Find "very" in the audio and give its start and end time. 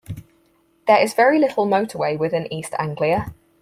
1.13-1.37